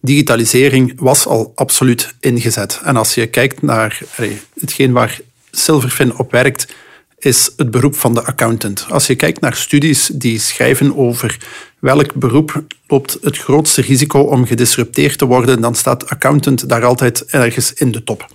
Digitalisering 0.01 0.93
was 0.95 1.25
al 1.25 1.51
absoluut 1.55 2.13
ingezet. 2.19 2.81
En 2.83 2.95
als 2.95 3.13
je 3.13 3.27
kijkt 3.27 3.61
naar 3.61 3.99
hetgeen 4.59 4.91
waar 4.91 5.19
Silverfin 5.55 6.17
op 6.17 6.31
werkt, 6.31 6.67
is 7.19 7.51
het 7.57 7.71
beroep 7.71 7.95
van 7.95 8.13
de 8.13 8.23
accountant. 8.23 8.85
Als 8.89 9.07
je 9.07 9.15
kijkt 9.15 9.41
naar 9.41 9.55
studies 9.55 10.11
die 10.13 10.39
schrijven 10.39 10.97
over 10.97 11.37
welk 11.79 12.13
beroep 12.13 12.63
loopt 12.87 13.17
het 13.21 13.37
grootste 13.37 13.81
risico 13.81 14.19
om 14.19 14.45
gedisrupteerd 14.45 15.17
te 15.17 15.25
worden, 15.25 15.61
dan 15.61 15.75
staat 15.75 16.09
accountant 16.09 16.69
daar 16.69 16.85
altijd 16.85 17.25
ergens 17.25 17.73
in 17.73 17.91
de 17.91 18.03
top. 18.03 18.27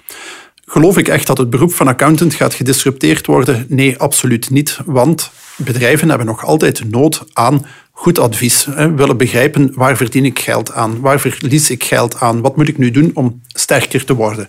Geloof 0.66 0.98
ik 0.98 1.08
echt 1.08 1.26
dat 1.26 1.38
het 1.38 1.50
beroep 1.50 1.72
van 1.72 1.88
accountant 1.88 2.34
gaat 2.34 2.54
gedisrupteerd 2.54 3.26
worden? 3.26 3.66
Nee, 3.68 3.98
absoluut 3.98 4.50
niet. 4.50 4.78
Want 4.84 5.30
bedrijven 5.56 6.08
hebben 6.08 6.26
nog 6.26 6.44
altijd 6.44 6.90
nood 6.90 7.25
aan 7.32 7.66
goed 7.92 8.18
advies. 8.18 8.64
Hè. 8.64 8.94
Willen 8.94 9.16
begrijpen 9.16 9.72
waar 9.75 9.96
verdien 9.96 10.25
ik 10.25 10.38
geld 10.38 10.72
aan? 10.72 11.00
Waar 11.00 11.20
verlies 11.20 11.70
ik 11.70 11.84
geld 11.84 12.20
aan? 12.20 12.40
Wat 12.40 12.56
moet 12.56 12.68
ik 12.68 12.78
nu 12.78 12.90
doen 12.90 13.10
om 13.14 13.42
sterker 13.46 14.04
te 14.04 14.14
worden? 14.14 14.48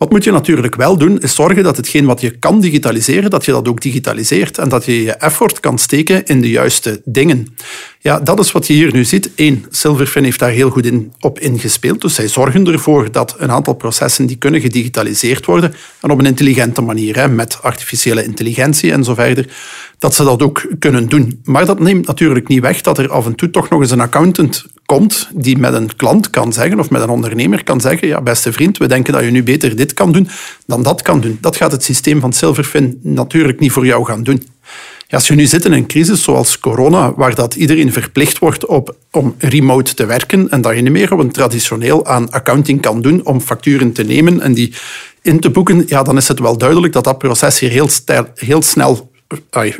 Wat 0.00 0.10
moet 0.10 0.24
je 0.24 0.30
natuurlijk 0.30 0.74
wel 0.74 0.98
doen, 0.98 1.20
is 1.20 1.34
zorgen 1.34 1.62
dat 1.62 1.76
hetgeen 1.76 2.04
wat 2.04 2.20
je 2.20 2.30
kan 2.30 2.60
digitaliseren, 2.60 3.30
dat 3.30 3.44
je 3.44 3.52
dat 3.52 3.68
ook 3.68 3.80
digitaliseert 3.80 4.58
en 4.58 4.68
dat 4.68 4.84
je 4.84 5.02
je 5.02 5.12
effort 5.12 5.60
kan 5.60 5.78
steken 5.78 6.24
in 6.24 6.40
de 6.40 6.50
juiste 6.50 7.00
dingen. 7.04 7.46
Ja, 7.98 8.20
dat 8.20 8.38
is 8.38 8.52
wat 8.52 8.66
je 8.66 8.72
hier 8.72 8.92
nu 8.92 9.04
ziet. 9.04 9.30
Eén, 9.36 9.66
Silverfin 9.70 10.24
heeft 10.24 10.38
daar 10.38 10.50
heel 10.50 10.70
goed 10.70 10.86
in, 10.86 11.12
op 11.20 11.38
ingespeeld. 11.38 12.00
Dus 12.00 12.14
zij 12.14 12.28
zorgen 12.28 12.66
ervoor 12.66 13.12
dat 13.12 13.34
een 13.38 13.50
aantal 13.50 13.74
processen 13.74 14.26
die 14.26 14.36
kunnen 14.36 14.60
gedigitaliseerd 14.60 15.46
worden 15.46 15.74
en 16.00 16.10
op 16.10 16.18
een 16.18 16.26
intelligente 16.26 16.80
manier, 16.80 17.16
hè, 17.16 17.28
met 17.28 17.62
artificiële 17.62 18.24
intelligentie 18.24 18.92
en 18.92 19.04
zo 19.04 19.14
verder, 19.14 19.46
dat 20.00 20.14
ze 20.14 20.24
dat 20.24 20.42
ook 20.42 20.66
kunnen 20.78 21.08
doen. 21.08 21.40
Maar 21.44 21.66
dat 21.66 21.80
neemt 21.80 22.06
natuurlijk 22.06 22.48
niet 22.48 22.60
weg 22.60 22.80
dat 22.80 22.98
er 22.98 23.10
af 23.10 23.26
en 23.26 23.34
toe 23.34 23.50
toch 23.50 23.68
nog 23.68 23.80
eens 23.80 23.90
een 23.90 24.00
accountant 24.00 24.64
komt 24.86 25.28
die 25.34 25.58
met 25.58 25.74
een 25.74 25.96
klant 25.96 26.30
kan 26.30 26.52
zeggen 26.52 26.78
of 26.78 26.90
met 26.90 27.02
een 27.02 27.08
ondernemer 27.08 27.64
kan 27.64 27.80
zeggen, 27.80 28.08
ja 28.08 28.20
beste 28.20 28.52
vriend, 28.52 28.78
we 28.78 28.86
denken 28.86 29.12
dat 29.12 29.24
je 29.24 29.30
nu 29.30 29.42
beter 29.42 29.76
dit 29.76 29.94
kan 29.94 30.12
doen 30.12 30.28
dan 30.66 30.82
dat 30.82 31.02
kan 31.02 31.20
doen. 31.20 31.38
Dat 31.40 31.56
gaat 31.56 31.72
het 31.72 31.84
systeem 31.84 32.20
van 32.20 32.32
Silverfin 32.32 32.98
natuurlijk 33.02 33.60
niet 33.60 33.72
voor 33.72 33.86
jou 33.86 34.04
gaan 34.04 34.22
doen. 34.22 34.42
Als 35.10 35.26
je 35.26 35.34
nu 35.34 35.46
zit 35.46 35.64
in 35.64 35.72
een 35.72 35.86
crisis 35.86 36.22
zoals 36.22 36.58
corona, 36.58 37.14
waar 37.14 37.34
dat 37.34 37.54
iedereen 37.54 37.92
verplicht 37.92 38.38
wordt 38.38 38.66
op, 38.66 38.96
om 39.10 39.34
remote 39.38 39.94
te 39.94 40.06
werken 40.06 40.50
en 40.50 40.60
dat 40.60 40.76
je 40.76 40.82
niet 40.82 40.92
meer 40.92 41.12
op 41.12 41.18
een 41.18 41.32
traditioneel 41.32 42.06
aan 42.06 42.30
accounting 42.30 42.80
kan 42.80 43.00
doen 43.00 43.26
om 43.26 43.40
facturen 43.40 43.92
te 43.92 44.02
nemen 44.02 44.40
en 44.40 44.54
die 44.54 44.72
in 45.22 45.40
te 45.40 45.50
boeken, 45.50 45.82
ja, 45.86 46.02
dan 46.02 46.16
is 46.16 46.28
het 46.28 46.38
wel 46.38 46.58
duidelijk 46.58 46.92
dat 46.92 47.04
dat 47.04 47.18
proces 47.18 47.58
hier 47.58 47.70
heel, 47.70 47.88
heel 48.34 48.62
snel 48.62 49.09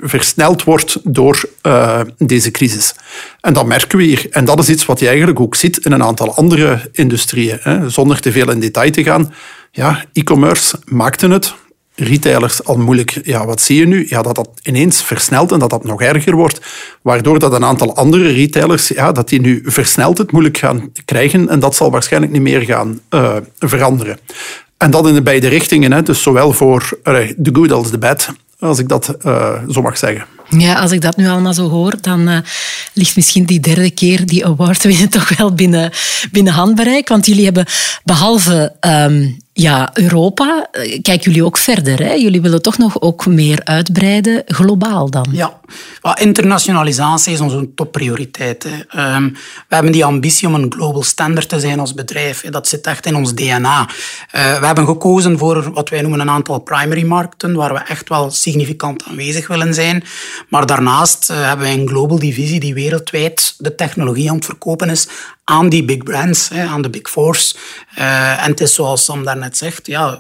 versneld 0.01 0.65
wordt 0.65 0.99
door 1.03 1.45
uh, 1.63 2.01
deze 2.17 2.51
crisis. 2.51 2.95
En 3.41 3.53
dat 3.53 3.67
merken 3.67 3.99
we 3.99 4.05
hier. 4.05 4.27
En 4.31 4.45
dat 4.45 4.59
is 4.59 4.69
iets 4.69 4.87
wat 4.87 5.01
je 5.01 5.07
eigenlijk 5.07 5.41
ook 5.41 5.55
ziet 5.55 5.77
in 5.77 5.93
een 5.93 6.03
aantal 6.03 6.35
andere 6.35 6.89
industrieën. 6.93 7.59
Hè. 7.61 7.89
Zonder 7.89 8.21
te 8.21 8.33
veel 8.33 8.51
in 8.51 8.61
detail 8.61 8.91
te 8.91 9.03
gaan. 9.03 9.35
Ja, 9.73 10.05
e-commerce 10.13 10.77
maakte 10.85 11.29
het. 11.29 11.55
Retailers 11.95 12.65
al 12.65 12.77
moeilijk. 12.77 13.21
Ja, 13.23 13.47
wat 13.47 13.61
zie 13.61 13.79
je 13.79 13.87
nu? 13.87 14.07
Ja, 14.09 14.23
dat 14.23 14.35
dat 14.35 14.49
ineens 14.63 15.03
versnelt 15.03 15.53
en 15.53 15.59
dat 15.59 15.71
dat 15.71 15.85
nog 15.85 16.03
erger 16.03 16.35
wordt. 16.35 16.61
Waardoor 17.03 17.39
dat 17.39 17.53
een 17.53 17.65
aantal 17.65 17.97
andere 17.97 18.33
retailers, 18.33 18.89
ja, 18.89 19.13
dat 19.13 19.29
die 19.29 19.41
nu 19.41 19.63
versneld 19.65 20.19
het 20.19 20.33
moeilijk 20.33 20.59
gaan 20.59 20.93
krijgen. 21.05 21.49
En 21.49 21.61
dat 21.61 21.77
zal 21.77 21.91
waarschijnlijk 21.91 22.33
niet 22.33 22.43
meer 22.43 22.61
gaan 22.61 23.01
uh, 23.11 23.37
veranderen. 23.59 24.19
En 24.77 24.91
dat 24.91 25.09
in 25.09 25.15
de 25.15 25.23
beide 25.23 25.49
richtingen. 25.49 25.93
Hè. 25.93 26.03
Dus 26.03 26.23
zowel 26.23 26.53
voor 26.53 26.99
de 27.37 27.51
good 27.53 27.73
als 27.73 27.91
de 27.91 27.99
bad 27.99 28.35
als 28.61 28.79
ik 28.79 28.89
dat 28.89 29.17
uh, 29.27 29.53
zo 29.69 29.83
mag 29.83 29.99
zeggen. 29.99 30.25
Ja, 30.49 30.75
als 30.75 30.93
ik 30.93 31.01
dat 31.01 31.17
nu 31.17 31.29
allemaal 31.29 31.55
zo 31.55 31.69
hoor, 31.69 31.95
dan 32.01 32.29
uh, 32.29 32.39
ligt 32.93 33.17
misschien 33.17 33.45
die 33.45 33.61
derde 33.61 33.91
keer 33.91 34.27
die 34.27 34.47
award 34.47 34.83
winnen 34.93 35.09
toch 35.09 35.37
wel 35.37 35.55
binnen, 35.55 35.93
binnen 36.33 36.53
handbereik. 36.53 37.09
Want 37.09 37.27
jullie 37.27 37.45
hebben 37.45 37.67
behalve 38.05 38.77
um, 38.81 39.37
ja, 39.53 39.91
Europa, 39.93 40.69
eh, 40.73 41.03
kijken 41.03 41.31
jullie 41.31 41.45
ook 41.45 41.59
verder. 41.59 41.99
Hè? 41.99 42.13
Jullie 42.13 42.41
willen 42.41 42.63
toch 42.63 42.79
nog 42.79 43.01
ook 43.01 43.27
meer 43.27 43.61
uitbreiden, 43.65 44.43
globaal 44.47 45.11
dan? 45.11 45.27
Ja, 45.33 45.61
internationalisatie 46.15 47.33
is 47.33 47.41
onze 47.41 47.75
topprioriteit. 47.75 48.65
Um, 48.65 49.37
we 49.69 49.75
hebben 49.75 49.93
die 49.93 50.05
ambitie 50.05 50.49
om 50.49 50.55
een 50.55 50.73
global 50.73 51.03
standard 51.03 51.49
te 51.49 51.61
zijn 51.61 51.81
als 51.81 51.95
bedrijf. 51.95 52.41
Dat 52.41 52.69
zit 52.69 52.87
echt 52.87 53.07
in 53.07 53.15
ons 53.15 53.35
DNA. 53.35 53.81
Uh, 53.81 54.59
we 54.59 54.67
hebben 54.67 54.87
gekozen 54.87 55.39
voor 55.39 55.73
wat 55.73 55.89
wij 55.89 56.01
noemen 56.01 56.21
een 56.21 56.31
aantal 56.31 56.59
primary 56.59 57.05
markten, 57.05 57.55
waar 57.55 57.73
we 57.73 57.81
echt 57.81 58.09
wel 58.09 58.31
significant 58.31 59.05
aanwezig 59.05 59.47
willen 59.47 59.75
zijn. 59.75 60.05
Maar 60.49 60.67
daarnaast 60.67 61.31
uh, 61.31 61.37
hebben 61.47 61.67
wij 61.67 61.75
een 61.75 61.89
global 61.89 62.19
divisie 62.19 62.61
die 62.61 62.75
wereldwijd 62.75 63.55
de 63.59 63.75
technologie 63.75 64.31
aan 64.31 64.37
het 64.37 64.45
verkopen 64.45 64.91
is 64.91 65.09
aan 65.51 65.69
die 65.69 65.85
big 65.85 66.03
brands, 66.03 66.49
hè, 66.49 66.65
aan 66.65 66.83
de 66.83 66.91
big 66.91 67.11
fours. 67.11 67.57
Uh, 67.99 68.45
en 68.45 68.51
het 68.51 68.61
is 68.61 68.75
zoals 68.75 69.05
Sam 69.05 69.25
daarnet 69.25 69.57
zegt, 69.57 69.87
ja, 69.87 70.19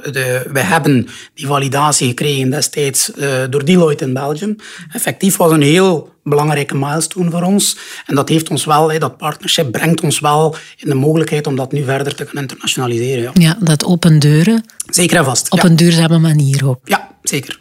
we 0.53 0.61
hebben 0.61 1.09
die 1.35 1.47
validatie 1.47 2.09
gekregen 2.09 2.51
destijds 2.51 3.11
uh, 3.17 3.45
door 3.51 3.65
Deloitte 3.65 4.05
in 4.05 4.13
Belgium. 4.13 4.57
Effectief 4.93 5.37
was 5.37 5.53
een 5.53 5.63
heel 5.63 6.15
belangrijke 6.23 6.77
milestone 6.77 7.31
voor 7.31 7.43
ons. 7.43 7.77
En 8.07 8.15
dat 8.15 8.29
heeft 8.29 8.50
ons 8.50 8.65
wel, 8.65 8.99
dat 8.99 9.17
partnership 9.17 9.73
brengt 9.73 10.00
ons 10.00 10.21
wel 10.21 10.57
in 10.77 10.89
de 10.89 10.95
mogelijkheid 10.95 11.47
om 11.47 11.57
dat 11.57 11.73
nu 11.73 11.85
verder 11.85 12.15
te 12.15 12.27
gaan 12.27 12.43
internationaliseren. 12.43 13.23
Ja, 13.23 13.31
ja 13.35 13.57
dat 13.61 13.85
open 13.85 14.19
deuren. 14.19 14.65
Zeker 14.87 15.17
en 15.17 15.25
vast. 15.25 15.50
Op 15.50 15.62
een 15.62 15.77
duurzame 15.77 16.19
manier 16.19 16.69
ook. 16.69 16.81
Ja, 16.85 17.09
zeker. 17.23 17.59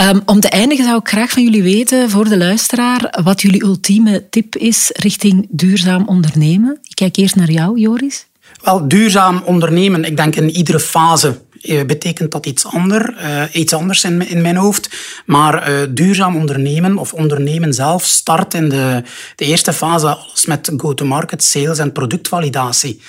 Um, 0.00 0.22
om 0.26 0.40
te 0.40 0.48
eindigen 0.48 0.84
zou 0.84 0.98
ik 0.98 1.08
graag 1.08 1.30
van 1.30 1.42
jullie 1.42 1.62
weten, 1.62 2.10
voor 2.10 2.28
de 2.28 2.36
luisteraar, 2.36 3.20
wat 3.22 3.42
jullie 3.42 3.62
ultieme 3.62 4.28
tip 4.28 4.56
is 4.56 4.90
richting 4.92 5.46
duurzaam 5.50 6.08
ondernemen. 6.08 6.78
Ik 6.82 6.94
kijk 6.94 7.16
eerst 7.16 7.36
naar 7.36 7.50
jou, 7.50 7.80
Joris. 7.80 8.26
Wel, 8.62 8.88
duurzaam 8.88 9.42
ondernemen, 9.44 10.04
ik 10.04 10.16
denk 10.16 10.36
in 10.36 10.50
iedere 10.50 10.80
fase 10.80 11.40
betekent 11.86 12.32
dat 12.32 12.46
iets, 12.46 12.66
ander, 12.66 13.14
iets 13.52 13.72
anders 13.72 14.04
in, 14.04 14.28
in 14.28 14.40
mijn 14.40 14.56
hoofd. 14.56 14.90
Maar 15.26 15.86
duurzaam 15.90 16.36
ondernemen 16.36 16.98
of 16.98 17.12
ondernemen 17.12 17.74
zelf 17.74 18.04
start 18.04 18.54
in 18.54 18.68
de, 18.68 19.02
de 19.36 19.44
eerste 19.44 19.72
fase 19.72 20.14
alles 20.14 20.46
met 20.46 20.72
go-to-market, 20.76 21.42
sales 21.42 21.78
en 21.78 21.92
productvalidatie. 21.92 23.00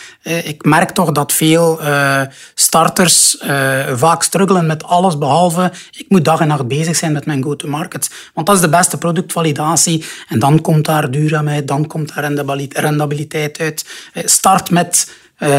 ik 0.44 0.66
merk 0.66 0.90
toch 0.90 1.12
dat 1.12 1.34
veel 1.34 1.80
starters 2.54 3.38
vaak 3.94 4.24
struggelen 4.24 4.66
met 4.66 4.84
alles 4.84 5.18
behalve 5.18 5.72
ik 5.92 6.06
moet 6.10 6.26
dag 6.26 6.40
en 6.40 6.48
nacht 6.48 6.68
bezig 6.68 6.96
zijn 6.96 7.12
met 7.12 7.26
mijn 7.26 7.44
go-to-market. 7.44 8.10
Want 8.34 8.48
dat 8.48 8.56
is 8.56 8.62
de 8.62 8.70
beste 8.70 8.98
productvalidatie. 8.98 10.06
En 10.28 10.40
dan 10.40 10.62
komt 10.62 10.86
daar 10.86 11.12
duurzaamheid, 11.12 11.68
dan 11.68 11.88
komt 11.88 12.16
daar 12.16 12.32
rendabiliteit 12.70 13.60
uit. 13.60 13.86
Eh, 14.14 14.24
start 14.26 14.70
met 14.70 15.12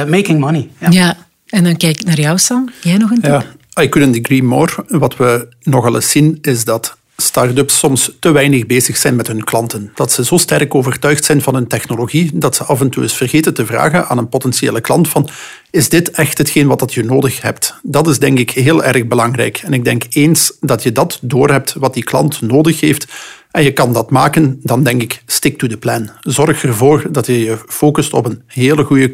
making 0.06 0.40
money. 0.40 0.70
Ja. 0.90 1.16
En 1.52 1.64
dan 1.64 1.76
kijk 1.76 2.00
ik 2.00 2.04
naar 2.04 2.20
jou, 2.20 2.38
Sam. 2.38 2.70
Jij 2.82 2.96
nog 2.96 3.10
een 3.10 3.20
tip? 3.20 3.30
Ja, 3.30 3.82
I 3.82 3.88
couldn't 3.88 4.18
agree 4.18 4.42
more. 4.42 4.72
Wat 4.88 5.16
we 5.16 5.48
nogal 5.62 5.94
eens 5.94 6.10
zien, 6.10 6.38
is 6.40 6.64
dat 6.64 6.96
start-ups 7.16 7.78
soms 7.78 8.16
te 8.18 8.30
weinig 8.30 8.66
bezig 8.66 8.96
zijn 8.96 9.16
met 9.16 9.26
hun 9.26 9.44
klanten. 9.44 9.90
Dat 9.94 10.12
ze 10.12 10.24
zo 10.24 10.36
sterk 10.36 10.74
overtuigd 10.74 11.24
zijn 11.24 11.42
van 11.42 11.54
hun 11.54 11.66
technologie 11.66 12.30
dat 12.34 12.56
ze 12.56 12.64
af 12.64 12.80
en 12.80 12.90
toe 12.90 13.02
eens 13.02 13.16
vergeten 13.16 13.54
te 13.54 13.66
vragen 13.66 14.08
aan 14.08 14.18
een 14.18 14.28
potentiële 14.28 14.80
klant 14.80 15.08
van 15.08 15.28
is 15.70 15.88
dit 15.88 16.10
echt 16.10 16.38
hetgeen 16.38 16.66
wat 16.66 16.78
dat 16.78 16.94
je 16.94 17.04
nodig 17.04 17.42
hebt? 17.42 17.74
Dat 17.82 18.06
is 18.06 18.18
denk 18.18 18.38
ik 18.38 18.50
heel 18.50 18.84
erg 18.84 19.06
belangrijk. 19.06 19.58
En 19.58 19.72
ik 19.72 19.84
denk 19.84 20.04
eens 20.08 20.52
dat 20.60 20.82
je 20.82 20.92
dat 20.92 21.18
doorhebt 21.22 21.72
wat 21.72 21.94
die 21.94 22.04
klant 22.04 22.40
nodig 22.40 22.80
heeft 22.80 23.06
en 23.50 23.62
je 23.62 23.72
kan 23.72 23.92
dat 23.92 24.10
maken, 24.10 24.60
dan 24.62 24.82
denk 24.82 25.02
ik 25.02 25.22
stick 25.26 25.58
to 25.58 25.66
the 25.66 25.76
plan. 25.76 26.10
Zorg 26.20 26.64
ervoor 26.64 27.06
dat 27.10 27.26
je 27.26 27.44
je 27.44 27.58
focust 27.66 28.12
op 28.12 28.24
een 28.24 28.42
hele 28.46 28.84
goede 28.84 29.12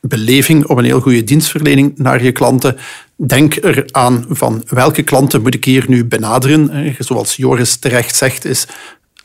klantenbeleving, 0.00 0.66
op 0.66 0.78
een 0.78 0.84
heel 0.84 1.00
goede 1.00 1.24
dienstverlening 1.24 1.98
naar 1.98 2.22
je 2.22 2.32
klanten. 2.32 2.76
Denk 3.16 3.56
eraan 3.56 4.24
van 4.28 4.62
welke 4.68 5.02
klanten 5.02 5.42
moet 5.42 5.54
ik 5.54 5.64
hier 5.64 5.84
nu 5.88 6.04
benaderen. 6.04 6.94
Zoals 6.98 7.36
Joris 7.36 7.76
terecht 7.76 8.16
zegt, 8.16 8.44
is 8.44 8.66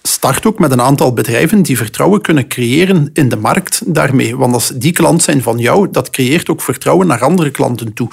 start 0.02 0.46
ook 0.46 0.60
met 0.60 0.72
een 0.72 0.82
aantal 0.82 1.14
bedrijven 1.14 1.62
die 1.62 1.78
vertrouwen 1.78 2.22
kunnen 2.22 2.48
creëren 2.48 3.10
in 3.14 3.30
de 3.30 3.36
markt 3.36 3.82
daarmee. 3.86 4.38
Want 4.38 4.54
als 4.54 4.72
die 4.76 4.92
klant 4.92 5.24
zijn 5.24 5.42
van 5.42 5.58
jou, 5.58 5.88
dat 5.92 6.10
creëert 6.10 6.50
ook 6.50 6.62
vertrouwen 6.62 7.08
naar 7.08 7.22
andere 7.22 7.52
klanten 7.52 7.94
toe 7.94 8.10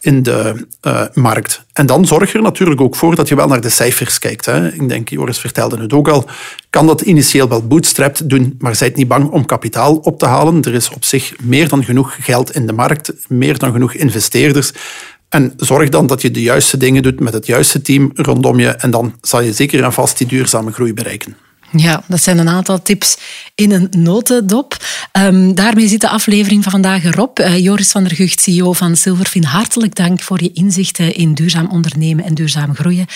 in 0.00 0.22
de 0.22 0.66
uh, 0.82 1.02
markt. 1.14 1.64
En 1.72 1.86
dan 1.86 2.06
zorg 2.06 2.34
er 2.34 2.42
natuurlijk 2.42 2.80
ook 2.80 2.96
voor 2.96 3.14
dat 3.14 3.28
je 3.28 3.34
wel 3.34 3.46
naar 3.48 3.60
de 3.60 3.68
cijfers 3.68 4.18
kijkt. 4.18 4.46
Hè. 4.46 4.72
Ik 4.72 4.88
denk, 4.88 5.08
Joris 5.08 5.38
vertelde 5.38 5.80
het 5.80 5.92
ook 5.92 6.08
al, 6.08 6.28
kan 6.70 6.86
dat 6.86 7.00
initieel 7.00 7.48
wel 7.48 7.66
bootstrapped 7.66 8.30
doen, 8.30 8.54
maar 8.58 8.76
zijt 8.76 8.96
niet 8.96 9.08
bang 9.08 9.30
om 9.30 9.44
kapitaal 9.44 9.96
op 9.96 10.18
te 10.18 10.26
halen. 10.26 10.62
Er 10.62 10.74
is 10.74 10.90
op 10.90 11.04
zich 11.04 11.34
meer 11.42 11.68
dan 11.68 11.84
genoeg 11.84 12.16
geld 12.20 12.54
in 12.54 12.66
de 12.66 12.72
markt, 12.72 13.12
meer 13.28 13.58
dan 13.58 13.72
genoeg 13.72 13.94
investeerders. 13.94 14.72
En 15.28 15.52
zorg 15.56 15.88
dan 15.88 16.06
dat 16.06 16.22
je 16.22 16.30
de 16.30 16.42
juiste 16.42 16.76
dingen 16.76 17.02
doet 17.02 17.20
met 17.20 17.32
het 17.32 17.46
juiste 17.46 17.82
team 17.82 18.10
rondom 18.14 18.58
je 18.58 18.68
en 18.68 18.90
dan 18.90 19.14
zal 19.20 19.40
je 19.40 19.52
zeker 19.52 19.84
en 19.84 19.92
vast 19.92 20.18
die 20.18 20.26
duurzame 20.26 20.72
groei 20.72 20.94
bereiken. 20.94 21.36
Ja, 21.70 22.02
dat 22.06 22.22
zijn 22.22 22.38
een 22.38 22.48
aantal 22.48 22.82
tips 22.82 23.16
in 23.54 23.72
een 23.72 23.88
notendop. 23.90 24.76
Um, 25.12 25.54
daarmee 25.54 25.88
zit 25.88 26.00
de 26.00 26.08
aflevering 26.08 26.62
van 26.62 26.72
vandaag 26.72 27.04
erop. 27.04 27.38
Uh, 27.38 27.58
Joris 27.58 27.90
van 27.90 28.04
der 28.04 28.16
Gucht, 28.16 28.40
CEO 28.40 28.72
van 28.72 28.96
Silverfin, 28.96 29.44
hartelijk 29.44 29.94
dank 29.94 30.20
voor 30.20 30.42
je 30.42 30.52
inzichten 30.52 31.14
in 31.14 31.34
duurzaam 31.34 31.66
ondernemen 31.70 32.24
en 32.24 32.34
duurzaam 32.34 32.74
groeien. 32.74 33.06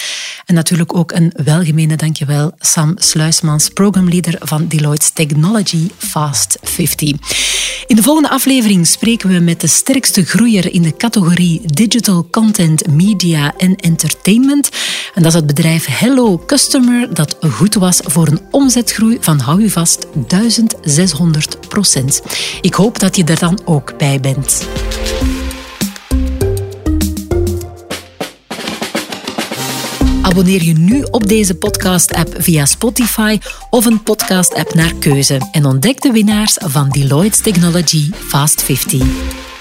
En 0.44 0.54
natuurlijk 0.54 0.96
ook 0.96 1.12
een 1.12 1.32
welgemene 1.44 1.96
dankjewel 1.96 2.52
Sam 2.58 2.92
Sluismans, 2.96 3.68
programleader 3.68 4.36
van 4.40 4.68
Deloitte's 4.68 5.10
Technology 5.10 5.90
Fast 5.98 6.58
50. 6.62 7.10
In 7.86 7.96
de 7.96 8.02
volgende 8.02 8.28
aflevering 8.30 8.86
spreken 8.86 9.28
we 9.28 9.38
met 9.38 9.60
de 9.60 9.66
sterkste 9.66 10.24
groeier 10.24 10.72
in 10.72 10.82
de 10.82 10.96
categorie 10.96 11.60
Digital 11.64 12.28
Content, 12.30 12.86
Media 12.86 13.54
en 13.56 13.76
Entertainment. 13.76 14.68
En 15.14 15.22
dat 15.22 15.32
is 15.32 15.38
het 15.38 15.46
bedrijf 15.46 15.86
Hello 15.86 16.42
Customer, 16.46 17.14
dat 17.14 17.36
goed 17.40 17.74
was 17.74 18.00
voor 18.02 18.26
een 18.26 18.41
omzetgroei 18.50 19.16
van, 19.20 19.38
hou 19.38 19.62
u 19.62 19.68
vast, 19.68 20.06
1600 20.28 21.68
procent. 21.68 22.22
Ik 22.60 22.74
hoop 22.74 22.98
dat 22.98 23.16
je 23.16 23.24
er 23.24 23.38
dan 23.38 23.58
ook 23.64 23.98
bij 23.98 24.20
bent. 24.20 24.66
Abonneer 30.22 30.62
je 30.62 30.72
nu 30.72 31.02
op 31.10 31.28
deze 31.28 31.54
podcast-app 31.54 32.34
via 32.38 32.66
Spotify 32.66 33.38
of 33.70 33.84
een 33.84 34.02
podcast-app 34.02 34.74
naar 34.74 34.94
keuze 34.94 35.48
en 35.52 35.64
ontdek 35.64 36.00
de 36.00 36.12
winnaars 36.12 36.56
van 36.60 36.88
Deloitte's 36.88 37.40
Technology 37.40 38.10
Fast 38.12 38.62
50. 38.62 39.51